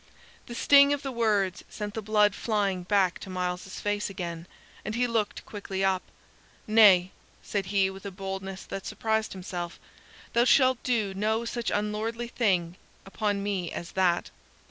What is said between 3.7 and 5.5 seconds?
face again, and he looked